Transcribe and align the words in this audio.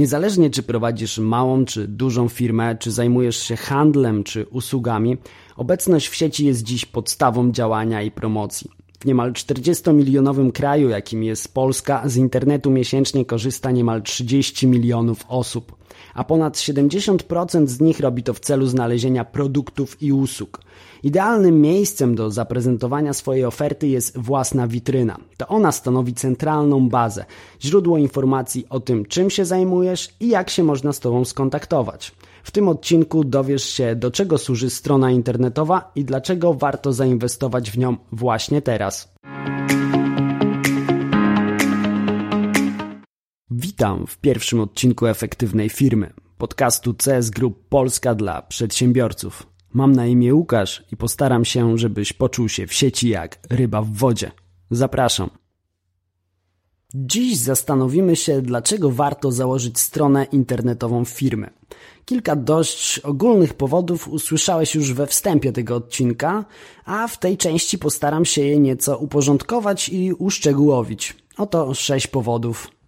Niezależnie 0.00 0.50
czy 0.50 0.62
prowadzisz 0.62 1.18
małą 1.18 1.64
czy 1.64 1.88
dużą 1.88 2.28
firmę, 2.28 2.76
czy 2.76 2.90
zajmujesz 2.90 3.36
się 3.36 3.56
handlem 3.56 4.24
czy 4.24 4.46
usługami, 4.46 5.16
obecność 5.56 6.08
w 6.08 6.14
sieci 6.14 6.46
jest 6.46 6.62
dziś 6.62 6.86
podstawą 6.86 7.52
działania 7.52 8.02
i 8.02 8.10
promocji. 8.10 8.70
W 9.00 9.04
niemal 9.04 9.32
40-milionowym 9.32 10.52
kraju, 10.52 10.88
jakim 10.88 11.22
jest 11.22 11.54
Polska, 11.54 12.02
z 12.08 12.16
internetu 12.16 12.70
miesięcznie 12.70 13.24
korzysta 13.24 13.70
niemal 13.70 14.02
30 14.02 14.66
milionów 14.66 15.24
osób, 15.28 15.76
a 16.14 16.24
ponad 16.24 16.56
70% 16.56 17.66
z 17.66 17.80
nich 17.80 18.00
robi 18.00 18.22
to 18.22 18.34
w 18.34 18.40
celu 18.40 18.66
znalezienia 18.66 19.24
produktów 19.24 20.02
i 20.02 20.12
usług. 20.12 20.60
Idealnym 21.02 21.60
miejscem 21.60 22.14
do 22.14 22.30
zaprezentowania 22.30 23.12
swojej 23.12 23.44
oferty 23.44 23.88
jest 23.88 24.18
własna 24.18 24.68
witryna. 24.68 25.16
To 25.36 25.48
ona 25.48 25.72
stanowi 25.72 26.14
centralną 26.14 26.88
bazę, 26.88 27.24
źródło 27.62 27.98
informacji 27.98 28.66
o 28.70 28.80
tym, 28.80 29.06
czym 29.06 29.30
się 29.30 29.44
zajmujesz 29.44 30.08
i 30.20 30.28
jak 30.28 30.50
się 30.50 30.62
można 30.62 30.92
z 30.92 31.00
Tobą 31.00 31.24
skontaktować. 31.24 32.12
W 32.42 32.50
tym 32.50 32.68
odcinku 32.68 33.24
dowiesz 33.24 33.64
się, 33.64 33.96
do 33.96 34.10
czego 34.10 34.38
służy 34.38 34.70
strona 34.70 35.10
internetowa 35.10 35.90
i 35.94 36.04
dlaczego 36.04 36.54
warto 36.54 36.92
zainwestować 36.92 37.70
w 37.70 37.78
nią 37.78 37.96
właśnie 38.12 38.62
teraz. 38.62 39.12
Witam 43.80 44.06
w 44.06 44.18
pierwszym 44.18 44.60
odcinku 44.60 45.06
Efektywnej 45.06 45.68
Firmy, 45.68 46.12
podcastu 46.38 46.94
CS 46.94 47.30
Group 47.30 47.68
Polska 47.68 48.14
dla 48.14 48.42
przedsiębiorców. 48.42 49.46
Mam 49.72 49.92
na 49.92 50.06
imię 50.06 50.34
Łukasz 50.34 50.84
i 50.92 50.96
postaram 50.96 51.44
się, 51.44 51.78
żebyś 51.78 52.12
poczuł 52.12 52.48
się 52.48 52.66
w 52.66 52.74
sieci 52.74 53.08
jak 53.08 53.38
ryba 53.50 53.82
w 53.82 53.90
wodzie. 53.90 54.30
Zapraszam. 54.70 55.30
Dziś 56.94 57.36
zastanowimy 57.36 58.16
się, 58.16 58.42
dlaczego 58.42 58.90
warto 58.90 59.32
założyć 59.32 59.78
stronę 59.78 60.24
internetową 60.24 61.04
firmy. 61.04 61.50
Kilka 62.04 62.36
dość 62.36 62.98
ogólnych 62.98 63.54
powodów 63.54 64.08
usłyszałeś 64.08 64.74
już 64.74 64.92
we 64.92 65.06
wstępie 65.06 65.52
tego 65.52 65.76
odcinka, 65.76 66.44
a 66.84 67.08
w 67.08 67.18
tej 67.18 67.36
części 67.36 67.78
postaram 67.78 68.24
się 68.24 68.42
je 68.42 68.58
nieco 68.58 68.98
uporządkować 68.98 69.88
i 69.88 70.12
uszczegółowić. 70.12 71.16
Oto 71.36 71.74
sześć 71.74 72.06
powodów. 72.06 72.79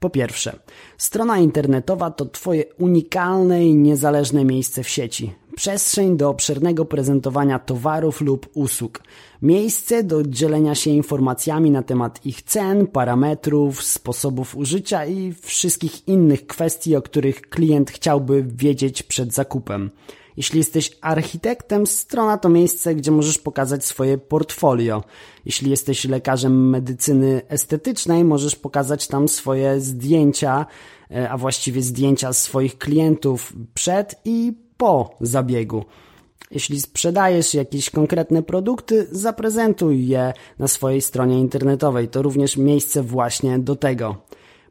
Po 0.00 0.10
pierwsze, 0.10 0.58
strona 0.98 1.38
internetowa 1.38 2.10
to 2.10 2.26
Twoje 2.26 2.64
unikalne 2.78 3.66
i 3.66 3.74
niezależne 3.74 4.44
miejsce 4.44 4.82
w 4.82 4.88
sieci. 4.88 5.32
Przestrzeń 5.56 6.16
do 6.16 6.28
obszernego 6.28 6.84
prezentowania 6.84 7.58
towarów 7.58 8.20
lub 8.20 8.48
usług. 8.54 9.02
Miejsce 9.42 10.04
do 10.04 10.22
dzielenia 10.22 10.74
się 10.74 10.90
informacjami 10.90 11.70
na 11.70 11.82
temat 11.82 12.26
ich 12.26 12.42
cen, 12.42 12.86
parametrów, 12.86 13.82
sposobów 13.82 14.56
użycia 14.56 15.06
i 15.06 15.32
wszystkich 15.32 16.08
innych 16.08 16.46
kwestii, 16.46 16.96
o 16.96 17.02
których 17.02 17.40
klient 17.40 17.90
chciałby 17.90 18.42
wiedzieć 18.42 19.02
przed 19.02 19.32
zakupem. 19.32 19.90
Jeśli 20.36 20.58
jesteś 20.58 20.90
architektem, 21.00 21.86
strona 21.86 22.38
to 22.38 22.48
miejsce, 22.48 22.94
gdzie 22.94 23.10
możesz 23.10 23.38
pokazać 23.38 23.84
swoje 23.84 24.18
portfolio. 24.18 25.04
Jeśli 25.44 25.70
jesteś 25.70 26.04
lekarzem 26.04 26.70
medycyny 26.70 27.42
estetycznej, 27.48 28.24
możesz 28.24 28.56
pokazać 28.56 29.06
tam 29.08 29.28
swoje 29.28 29.80
zdjęcia, 29.80 30.66
e, 31.10 31.30
a 31.30 31.36
właściwie 31.36 31.82
zdjęcia 31.82 32.32
swoich 32.32 32.78
klientów 32.78 33.52
przed 33.74 34.20
i 34.24 34.52
po 34.76 35.16
zabiegu. 35.20 35.84
Jeśli 36.50 36.80
sprzedajesz 36.80 37.54
jakieś 37.54 37.90
konkretne 37.90 38.42
produkty, 38.42 39.06
zaprezentuj 39.12 40.08
je 40.08 40.32
na 40.58 40.68
swojej 40.68 41.02
stronie 41.02 41.40
internetowej. 41.40 42.08
To 42.08 42.22
również 42.22 42.56
miejsce 42.56 43.02
właśnie 43.02 43.58
do 43.58 43.76
tego. 43.76 44.25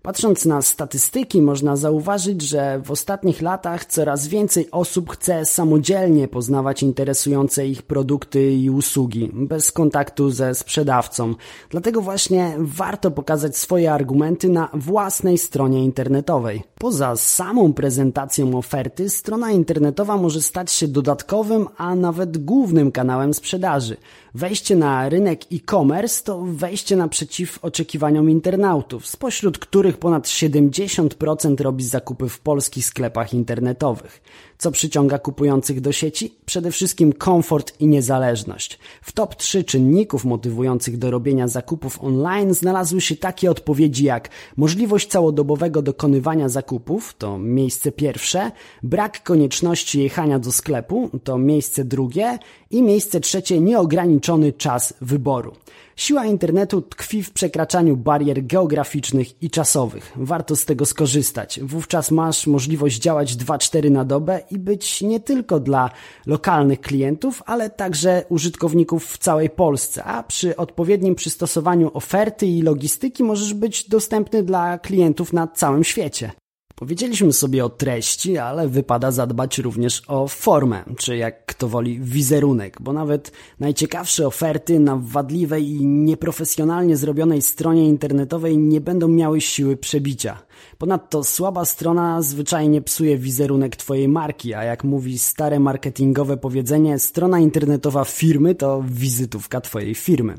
Patrząc 0.06 0.46
na 0.46 0.62
statystyki, 0.62 1.42
można 1.42 1.76
zauważyć, 1.76 2.42
że 2.42 2.82
w 2.84 2.92
ostatnich 2.92 3.42
latach 3.42 3.86
coraz 3.86 4.28
więcej 4.28 4.72
osób 4.72 5.10
chce 5.10 5.46
samodzielnie 5.46 6.28
poznawać 6.28 6.84
interesujące 6.84 7.68
ich 7.68 7.82
produkty 7.82 8.54
i 8.54 8.70
usługi, 8.70 9.32
bez 9.34 9.72
kontaktu 9.72 10.30
ze 10.30 10.56
sprzedawcą. 10.56 11.36
Dlatego 11.70 12.02
właśnie 12.02 12.56
warto 12.60 13.12
pokazać 13.12 13.58
swoje 13.58 13.94
argumenty 13.94 14.50
na 14.50 14.70
własnej 14.74 15.38
stronie 15.38 15.84
internetowej. 15.84 16.64
Poza 16.80 17.16
samą 17.16 17.74
prezentacją 17.74 18.58
oferty, 18.58 19.10
strona 19.10 19.52
internetowa 19.52 20.18
może 20.18 20.42
stać 20.42 20.72
się 20.72 20.88
dodatkowym, 20.88 21.68
a 21.78 21.96
nawet 21.96 22.38
głównym 22.38 22.92
kanałem 22.92 23.34
sprzedaży. 23.34 23.98
Wejście 24.36 24.76
na 24.76 25.10
rynek 25.10 25.42
e-commerce 25.54 26.24
to 26.24 26.42
wejście 26.42 26.96
naprzeciw 26.96 27.60
oczekiwaniom 27.62 28.30
internautów, 28.30 29.08
spośród 29.08 29.58
których 29.58 29.95
ponad 29.98 30.28
70% 30.28 31.62
robi 31.62 31.84
zakupy 31.84 32.30
w 32.30 32.40
polskich 32.40 32.86
sklepach 32.86 33.34
internetowych. 33.34 34.22
Co 34.58 34.72
przyciąga 34.72 35.20
kupujących 35.20 35.82
do 35.82 35.92
sieci? 35.92 36.34
Przede 36.46 36.72
wszystkim 36.72 37.14
komfort 37.14 37.74
i 37.80 37.88
niezależność. 37.88 38.80
W 39.02 39.12
top 39.12 39.36
3 39.36 39.64
czynników 39.64 40.26
motywujących 40.26 40.98
do 40.98 41.12
robienia 41.12 41.48
zakupów 41.48 42.04
online 42.04 42.54
znalazły 42.54 43.02
się 43.02 43.16
takie 43.16 43.52
odpowiedzi 43.52 44.04
jak 44.04 44.30
możliwość 44.58 45.08
całodobowego 45.08 45.82
dokonywania 45.82 46.50
zakupów, 46.50 47.16
to 47.18 47.38
miejsce 47.38 47.92
pierwsze, 47.92 48.52
brak 48.84 49.24
konieczności 49.24 50.04
jechania 50.04 50.40
do 50.40 50.52
sklepu, 50.52 51.10
to 51.24 51.38
miejsce 51.38 51.86
drugie 51.86 52.40
i 52.72 52.82
miejsce 52.82 53.20
trzecie 53.20 53.60
nieograniczony 53.60 54.54
czas 54.54 54.94
wyboru. 55.02 55.54
Siła 55.96 56.26
internetu 56.26 56.82
tkwi 56.82 57.24
w 57.24 57.32
przekraczaniu 57.32 57.98
barier 57.98 58.46
geograficznych 58.46 59.44
i 59.44 59.50
czasowych. 59.50 59.85
Warto 60.16 60.56
z 60.56 60.66
tego 60.66 60.86
skorzystać. 60.86 61.60
Wówczas 61.64 62.12
masz 62.12 62.48
możliwość 62.48 63.00
działać 63.00 63.36
2-4 63.36 63.92
na 63.92 64.06
dobę 64.06 64.42
i 64.52 64.60
być 64.60 65.02
nie 65.02 65.20
tylko 65.20 65.60
dla 65.60 65.90
lokalnych 66.26 66.82
klientów, 66.82 67.44
ale 67.46 67.70
także 67.70 68.26
użytkowników 68.30 69.06
w 69.06 69.18
całej 69.18 69.50
Polsce, 69.50 70.04
a 70.04 70.24
przy 70.24 70.56
odpowiednim 70.56 71.16
przystosowaniu 71.16 71.92
oferty 71.94 72.48
i 72.48 72.62
logistyki 72.62 73.24
możesz 73.24 73.54
być 73.54 73.90
dostępny 73.90 74.44
dla 74.44 74.78
klientów 74.78 75.34
na 75.34 75.48
całym 75.48 75.84
świecie. 75.84 76.32
Powiedzieliśmy 76.76 77.34
sobie 77.34 77.66
o 77.66 77.70
treści, 77.70 78.38
ale 78.38 78.68
wypada 78.68 79.12
zadbać 79.12 79.58
również 79.58 80.02
o 80.08 80.28
formę, 80.28 80.84
czy 80.98 81.18
jak 81.18 81.46
kto 81.46 81.68
woli 81.68 82.00
wizerunek, 82.00 82.78
bo 82.82 82.94
nawet 82.94 83.32
najciekawsze 83.60 84.28
oferty 84.28 84.80
na 84.80 84.98
wadliwej 85.02 85.70
i 85.70 85.86
nieprofesjonalnie 85.86 86.98
zrobionej 86.98 87.42
stronie 87.42 87.88
internetowej 87.88 88.58
nie 88.58 88.82
będą 88.82 89.08
miały 89.08 89.42
siły 89.42 89.78
przebicia. 89.78 90.45
Ponadto 90.78 91.24
słaba 91.24 91.66
strona 91.66 92.22
zwyczajnie 92.22 92.82
psuje 92.82 93.18
wizerunek 93.18 93.76
Twojej 93.76 94.08
marki, 94.08 94.54
a 94.54 94.64
jak 94.64 94.84
mówi 94.84 95.20
stare 95.20 95.60
marketingowe 95.60 96.38
powiedzenie, 96.38 97.00
strona 97.00 97.40
internetowa 97.40 98.06
firmy 98.06 98.56
to 98.56 98.84
wizytówka 98.88 99.62
Twojej 99.62 99.96
firmy. 99.96 100.38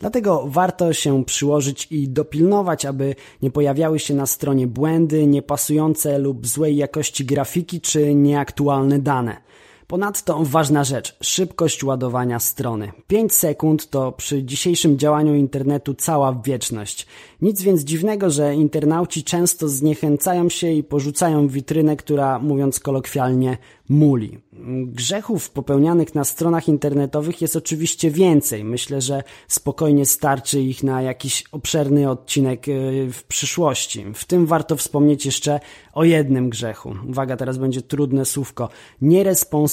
Dlatego 0.00 0.44
warto 0.46 0.92
się 0.92 1.24
przyłożyć 1.24 1.86
i 1.90 2.08
dopilnować, 2.08 2.84
aby 2.84 3.14
nie 3.42 3.50
pojawiały 3.50 3.98
się 3.98 4.14
na 4.14 4.26
stronie 4.26 4.66
błędy, 4.66 5.26
niepasujące 5.26 6.18
lub 6.18 6.46
złej 6.46 6.76
jakości 6.76 7.24
grafiki 7.24 7.80
czy 7.80 8.14
nieaktualne 8.14 8.98
dane. 8.98 9.48
Ponadto 9.88 10.38
ważna 10.42 10.84
rzecz, 10.84 11.16
szybkość 11.20 11.84
ładowania 11.84 12.38
strony. 12.38 12.92
5 13.06 13.34
sekund 13.34 13.90
to 13.90 14.12
przy 14.12 14.44
dzisiejszym 14.44 14.98
działaniu 14.98 15.34
internetu 15.34 15.94
cała 15.94 16.40
wieczność. 16.44 17.06
Nic 17.42 17.62
więc 17.62 17.80
dziwnego, 17.80 18.30
że 18.30 18.54
internauci 18.54 19.24
często 19.24 19.68
zniechęcają 19.68 20.48
się 20.48 20.72
i 20.72 20.84
porzucają 20.84 21.48
witrynę, 21.48 21.96
która, 21.96 22.38
mówiąc 22.38 22.80
kolokwialnie, 22.80 23.58
muli. 23.88 24.38
Grzechów 24.84 25.50
popełnianych 25.50 26.14
na 26.14 26.24
stronach 26.24 26.68
internetowych 26.68 27.42
jest 27.42 27.56
oczywiście 27.56 28.10
więcej. 28.10 28.64
Myślę, 28.64 29.00
że 29.00 29.22
spokojnie 29.48 30.06
starczy 30.06 30.60
ich 30.60 30.82
na 30.82 31.02
jakiś 31.02 31.44
obszerny 31.52 32.10
odcinek 32.10 32.68
e, 32.68 32.72
w 33.12 33.22
przyszłości. 33.28 34.04
W 34.14 34.24
tym 34.24 34.46
warto 34.46 34.76
wspomnieć 34.76 35.26
jeszcze 35.26 35.60
o 35.92 36.04
jednym 36.04 36.50
grzechu. 36.50 36.94
Uwaga, 37.08 37.36
teraz 37.36 37.58
będzie 37.58 37.82
trudne 37.82 38.24
słówko. 38.24 38.68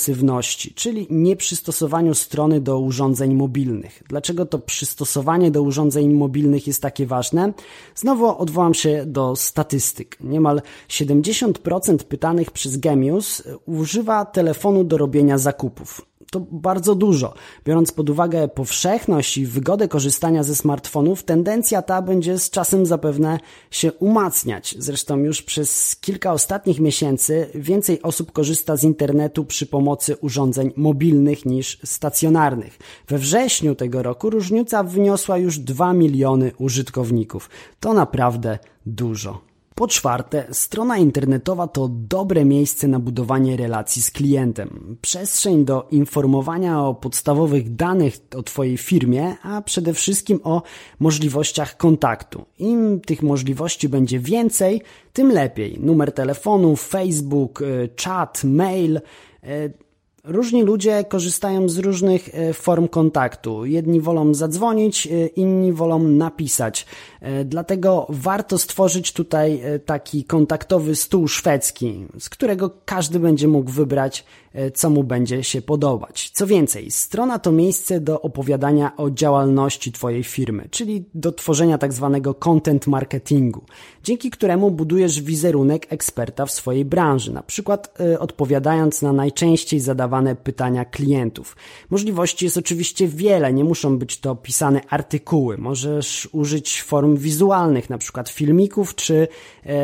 Nieresponsywności, 0.08 0.74
czyli 0.74 1.08
nieprzystosowaniu 1.10 2.16
strony 2.16 2.62
do 2.62 2.80
urządzeń 2.80 3.34
mobilnych. 3.34 4.04
Dlaczego 4.10 4.46
to 4.46 4.60
przystosowanie 4.60 5.52
do 5.52 5.62
urządzeń 5.62 6.14
mobilnych 6.14 6.68
jest 6.68 6.82
takie 6.82 7.06
ważne? 7.06 7.54
Znowu 7.96 8.38
odwołam 8.38 8.74
się 8.74 9.04
do 9.06 9.36
statystyk. 9.36 10.18
Niemal 10.20 10.62
70% 10.90 11.98
pytanych 11.98 12.52
przez 12.52 12.78
Gemius 12.78 13.44
używa 13.66 14.26
telefonu 14.26 14.84
do 14.84 14.98
robienia 14.98 15.38
zakupów. 15.38 16.02
To 16.32 16.40
bardzo 16.52 16.96
dużo. 16.96 17.34
Biorąc 17.66 17.92
pod 17.92 18.10
uwagę 18.10 18.48
powszechność 18.48 19.38
i 19.38 19.46
wygodę 19.46 19.88
korzystania 19.88 20.44
ze 20.44 20.56
smartfonów, 20.56 21.24
tendencja 21.24 21.82
ta 21.82 22.02
będzie 22.02 22.40
z 22.40 22.50
czasem 22.50 22.86
zapewne 22.86 23.40
się 23.72 23.94
umacniać. 23.94 24.76
Zresztą 24.80 25.18
już 25.18 25.42
przez 25.42 25.96
kilka 26.02 26.34
ostatnich 26.34 26.80
miesięcy 26.80 27.50
więcej 27.56 28.02
osób 28.02 28.32
korzysta 28.32 28.76
z 28.76 28.84
internetu 28.84 29.46
przy 29.46 29.66
pomocy 29.66 30.16
urządzeń 30.16 30.72
mobilnych 30.76 31.46
niż 31.46 31.80
stacjonarnych. 31.84 32.80
We 33.08 33.18
wrześniu 33.18 33.76
tego 33.76 34.04
roku 34.04 34.30
różnica 34.30 34.84
wyniosła 34.84 35.38
już 35.38 35.60
2 35.60 35.94
miliony 35.94 36.52
użytkowników. 36.58 37.50
To 37.80 37.94
naprawdę 37.94 38.60
dużo. 38.86 39.55
Po 39.76 39.88
czwarte, 39.88 40.46
strona 40.52 40.98
internetowa 40.98 41.68
to 41.68 41.90
dobre 41.92 42.46
miejsce 42.46 42.88
na 42.88 43.00
budowanie 43.00 43.58
relacji 43.58 44.02
z 44.02 44.12
klientem. 44.12 44.98
Przestrzeń 45.02 45.66
do 45.66 45.88
informowania 45.92 46.82
o 46.82 46.94
podstawowych 46.94 47.76
danych 47.76 48.18
o 48.36 48.44
Twojej 48.44 48.78
firmie, 48.78 49.36
a 49.44 49.62
przede 49.62 49.94
wszystkim 49.94 50.40
o 50.44 50.62
możliwościach 51.00 51.78
kontaktu. 51.78 52.46
Im 52.60 53.02
tych 53.02 53.22
możliwości 53.24 53.90
będzie 53.90 54.20
więcej, 54.20 54.82
tym 55.14 55.32
lepiej. 55.32 55.80
Numer 55.80 56.12
telefonu, 56.12 56.76
Facebook, 56.76 57.62
y, 57.62 57.90
czat, 57.96 58.44
mail 58.44 58.98
y, 59.44 59.85
Różni 60.28 60.64
ludzie 60.64 61.04
korzystają 61.04 61.70
z 61.70 61.78
różnych 61.78 62.30
e, 62.36 62.54
form 62.54 62.88
kontaktu. 62.88 63.66
Jedni 63.66 64.02
wolą 64.02 64.34
zadzwonić, 64.34 65.08
e, 65.08 65.28
inni 65.28 65.74
wolą 65.74 66.00
napisać. 66.00 66.86
E, 67.22 67.46
dlatego 67.46 68.06
warto 68.10 68.58
stworzyć 68.58 69.14
tutaj 69.14 69.62
taki 69.86 70.24
kontaktowy 70.24 70.96
stół 70.96 71.28
szwedzki, 71.28 72.06
z 72.20 72.30
którego 72.30 72.72
każdy 72.86 73.20
będzie 73.20 73.48
mógł 73.48 73.72
wybrać 73.72 74.26
co 74.74 74.90
mu 74.90 75.04
będzie 75.04 75.44
się 75.44 75.62
podobać. 75.62 76.32
Co 76.34 76.48
więcej, 76.48 76.92
strona 76.92 77.40
to 77.40 77.52
miejsce 77.52 78.00
do 78.00 78.22
opowiadania 78.22 78.98
o 78.98 79.10
działalności 79.10 79.92
Twojej 79.92 80.24
firmy, 80.24 80.68
czyli 80.72 81.06
do 81.14 81.32
tworzenia 81.32 81.78
tak 81.78 81.94
zwanego 81.94 82.34
content 82.34 82.88
marketingu, 82.88 83.62
dzięki 84.04 84.32
któremu 84.32 84.72
budujesz 84.72 85.22
wizerunek 85.22 85.94
eksperta 85.94 86.46
w 86.46 86.52
swojej 86.52 86.86
branży, 86.86 87.34
na 87.34 87.44
przykład 87.44 87.98
odpowiadając 88.20 89.02
na 89.02 89.14
najczęściej 89.14 89.80
zadawane 89.80 90.15
pytania 90.44 90.86
klientów. 90.86 91.56
Możliwości 91.90 92.46
jest 92.46 92.58
oczywiście 92.58 93.08
wiele, 93.08 93.54
nie 93.54 93.64
muszą 93.64 93.98
być 93.98 94.20
to 94.20 94.36
pisane 94.36 94.82
artykuły. 94.90 95.58
Możesz 95.58 96.30
użyć 96.32 96.84
form 96.84 97.18
wizualnych, 97.18 97.90
na 97.90 97.98
przykład 97.98 98.30
filmików, 98.30 98.96
czy 98.96 99.28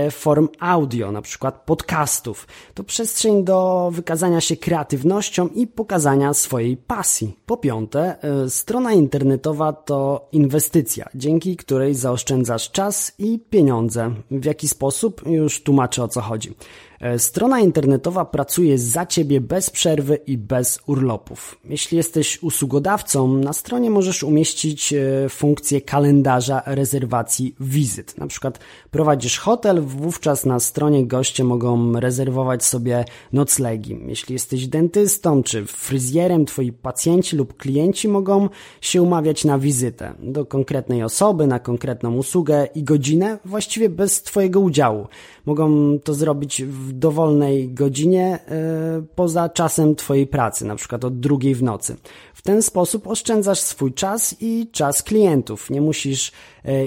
y, 0.08 0.12
form 0.12 0.48
audio, 0.60 1.12
na 1.12 1.22
przykład 1.22 1.62
podcastów. 1.66 2.48
To 2.74 2.84
przestrzeń 2.84 3.44
do 3.44 3.90
wykazania 3.94 4.42
się 4.42 4.58
kreatywnością 4.58 5.48
i 5.48 5.68
pokazania 5.68 6.34
swojej 6.34 6.78
pasji. 6.78 7.38
Po 7.46 7.58
piąte, 7.58 8.24
e, 8.24 8.50
strona 8.50 8.94
internetowa 8.94 9.74
to 9.74 10.30
inwestycja, 10.32 11.10
dzięki 11.16 11.58
której 11.58 11.96
zaoszczędzasz 11.96 12.72
czas 12.72 13.12
i 13.20 13.40
pieniądze. 13.50 14.12
W 14.32 14.46
jaki 14.46 14.68
sposób? 14.68 15.22
Już 15.26 15.64
tłumaczę 15.64 16.04
o 16.04 16.08
co 16.08 16.22
chodzi. 16.22 16.56
E, 17.02 17.20
strona 17.20 17.60
internetowa 17.60 18.26
pracuje 18.26 18.78
za 18.78 19.06
Ciebie 19.06 19.42
bez 19.42 19.70
przerwy 19.70 20.16
i 20.28 20.38
bez 20.38 20.80
urlopów. 20.88 21.60
Jeśli 21.66 21.98
jesteś 21.98 22.44
usługodawcą, 22.44 23.38
na 23.38 23.54
stronie 23.54 23.90
możesz 23.90 24.24
umieścić 24.24 24.94
e, 24.94 25.30
funkcję 25.30 25.82
kalendarza 25.82 26.64
rezerwacji 26.66 27.56
wizyt. 27.60 28.18
Na 28.18 28.28
przykład 28.28 28.60
prowadzisz 28.92 29.40
hotel, 29.40 29.82
wówczas 29.82 30.46
na 30.46 30.60
stronie 30.60 31.08
goście 31.08 31.44
mogą 31.44 32.00
rezerwować 32.00 32.66
sobie 32.66 33.06
noclegi. 33.34 34.00
Jeśli 34.08 34.34
jesteś 34.34 34.68
dentystą 34.68 35.44
czy 35.44 35.66
fryzjerem, 35.66 36.46
Twoi 36.46 36.72
pacjenci 36.72 37.36
lub 37.36 37.58
klienci 37.58 38.08
mogą 38.08 38.50
się 38.82 39.02
umawiać 39.02 39.46
na 39.46 39.60
wizytę 39.60 40.14
do 40.20 40.46
konkretnej 40.46 41.04
osoby, 41.04 41.48
na 41.48 41.60
konkretną 41.60 42.16
usługę 42.16 42.68
i 42.76 42.84
godzinę, 42.84 43.38
właściwie 43.46 43.90
bez 43.90 44.24
Twojego 44.24 44.60
udziału. 44.60 45.08
Mogą 45.46 46.00
to 46.00 46.14
zrobić 46.14 46.64
w 46.64 46.91
w 46.92 46.94
dowolnej 46.94 47.74
godzinie 47.74 48.40
e, 48.48 49.04
poza 49.16 49.50
czasem 49.50 49.96
Twojej 49.96 50.28
pracy, 50.28 50.66
na 50.66 50.76
przykład 50.76 51.06
od 51.06 51.20
drugiej 51.20 51.56
w 51.56 51.64
nocy. 51.64 51.96
W 52.34 52.42
ten 52.42 52.62
sposób 52.62 53.08
oszczędzasz 53.08 53.60
swój 53.60 53.94
czas 53.94 54.36
i 54.40 54.68
czas 54.72 55.04
klientów. 55.04 55.70
Nie 55.70 55.82
musisz 55.82 56.32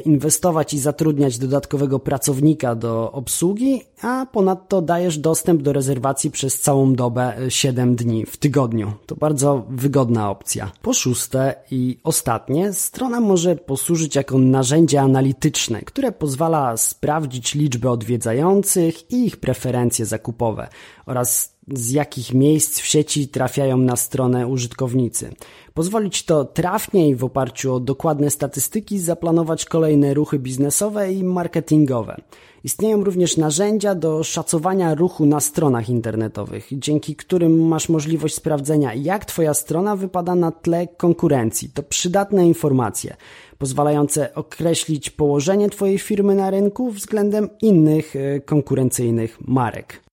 inwestować 0.05 0.75
i 0.75 0.79
zatrudniać 0.79 1.38
dodatkowego 1.38 1.99
pracownika 1.99 2.75
do 2.75 3.12
obsługi, 3.12 3.82
a 4.03 4.26
ponadto 4.32 4.82
dajesz 4.82 5.19
dostęp 5.19 5.62
do 5.62 5.73
rezerwacji 5.73 6.31
przez 6.31 6.61
całą 6.61 6.94
dobę 6.94 7.37
7 7.49 7.93
e, 7.93 7.94
dni 7.94 8.26
w 8.26 8.37
tygodniu. 8.37 8.93
To 9.06 9.17
bardzo 9.17 9.67
wygodna 9.69 10.31
opcja. 10.31 10.73
Po 10.82 10.93
szóste 10.93 11.55
i 11.71 11.99
ostatnie, 12.05 12.73
strona 12.73 13.21
może 13.21 13.56
posłużyć 13.56 14.17
jako 14.17 14.38
narzędzie 14.38 15.00
analityczne, 15.00 15.82
które 15.82 16.12
pozwala 16.12 16.77
sprawdzić 16.77 17.55
liczbę 17.55 17.91
odwiedzających 17.91 19.11
i 19.11 19.27
ich 19.27 19.37
preferencje 19.37 20.06
zakupowe 20.06 20.69
oraz 21.06 21.54
z 21.69 21.90
jakich 21.90 22.34
miejsc 22.34 22.81
w 22.81 22.87
sieci 22.87 23.28
trafiają 23.28 23.76
na 23.76 23.96
stronę 23.96 24.46
użytkownicy. 24.46 25.31
Pozwolić 25.75 26.25
to 26.25 26.44
trafnie 26.44 27.08
i 27.08 27.14
w 27.14 27.25
oparciu 27.25 27.75
o 27.75 27.81
dokładne 27.81 28.31
statystyki 28.31 28.99
zaplanować 28.99 29.64
kolejne 29.64 30.14
ruchy 30.14 30.38
biznesowe 30.38 31.12
i 31.12 31.25
marketingowe. 31.25 32.16
Istnieją 32.64 33.05
również 33.05 33.37
narzędzia 33.37 33.94
do 33.94 34.25
szacowania 34.25 34.94
ruchu 34.94 35.26
na 35.26 35.40
stronach 35.40 35.88
internetowych, 35.88 36.69
dzięki 36.72 37.16
którym 37.16 37.69
masz 37.69 37.88
możliwość 37.88 38.34
sprawdzenia, 38.34 38.94
jak 38.94 39.25
Twoja 39.25 39.55
strona 39.55 39.96
wypada 39.96 40.34
na 40.34 40.52
tle 40.52 40.87
konkurencji. 40.87 41.70
To 41.75 41.82
przydatne 41.82 42.46
informacje, 42.46 43.17
pozwalające 43.58 44.34
określić 44.34 45.10
położenie 45.10 45.70
Twojej 45.70 45.99
firmy 45.99 46.34
na 46.34 46.50
rynku 46.50 46.90
względem 46.90 47.49
innych 47.62 48.17
e, 48.17 48.40
konkurencyjnych 48.40 49.38
marek. 49.40 50.04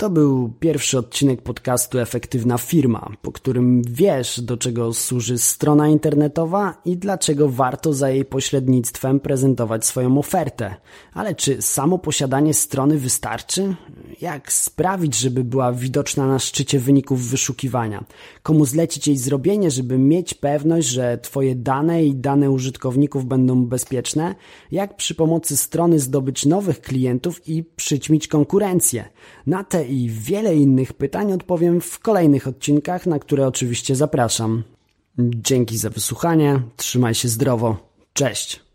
To 0.00 0.10
był 0.10 0.52
pierwszy 0.60 0.98
odcinek 0.98 1.42
podcastu 1.42 1.98
Efektywna 1.98 2.58
Firma, 2.58 3.10
po 3.22 3.32
którym 3.32 3.82
wiesz, 3.82 4.40
do 4.40 4.56
czego 4.56 4.94
służy 4.94 5.38
strona 5.38 5.88
internetowa 5.88 6.80
i 6.84 6.96
dlaczego 6.96 7.48
warto 7.48 7.92
za 7.92 8.10
jej 8.10 8.24
pośrednictwem 8.24 9.20
prezentować 9.20 9.86
swoją 9.86 10.18
ofertę. 10.18 10.74
Ale 11.12 11.34
czy 11.34 11.62
samo 11.62 11.98
posiadanie 11.98 12.54
strony 12.54 12.98
wystarczy? 12.98 13.74
Jak 14.20 14.52
sprawić, 14.52 15.18
żeby 15.18 15.44
była 15.44 15.72
widoczna 15.72 16.26
na 16.26 16.38
szczycie 16.38 16.78
wyników 16.78 17.28
wyszukiwania? 17.28 18.04
Komu 18.42 18.64
zlecić 18.64 19.08
jej 19.08 19.16
zrobienie, 19.16 19.70
żeby 19.70 19.98
mieć 19.98 20.34
pewność, 20.34 20.88
że 20.88 21.18
Twoje 21.22 21.54
dane 21.54 22.04
i 22.04 22.14
dane 22.14 22.50
użytkowników 22.50 23.24
będą 23.24 23.66
bezpieczne? 23.66 24.34
Jak 24.72 24.96
przy 24.96 25.14
pomocy 25.14 25.56
strony 25.56 26.00
zdobyć 26.00 26.46
nowych 26.46 26.80
klientów 26.80 27.48
i 27.48 27.64
przyćmić 27.64 28.28
konkurencję? 28.28 29.04
Na 29.46 29.64
te 29.64 29.87
i 29.88 30.08
wiele 30.10 30.56
innych 30.56 30.92
pytań 30.92 31.32
odpowiem 31.32 31.80
w 31.80 31.98
kolejnych 31.98 32.48
odcinkach, 32.48 33.06
na 33.06 33.18
które 33.18 33.46
oczywiście 33.46 33.96
zapraszam. 33.96 34.62
Dzięki 35.18 35.78
za 35.78 35.90
wysłuchanie, 35.90 36.60
trzymaj 36.76 37.14
się 37.14 37.28
zdrowo, 37.28 37.76
cześć! 38.12 38.67